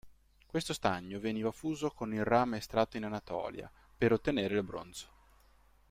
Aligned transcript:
Questo 0.47 0.73
stagno 0.73 1.19
veniva 1.19 1.51
fuso 1.51 1.91
con 1.91 2.11
il 2.11 2.25
rame 2.25 2.57
estratto 2.57 2.97
in 2.97 3.03
Anatolia 3.03 3.69
per 3.95 4.11
ottenere 4.11 4.55
il 4.55 4.63
bronzo. 4.63 5.07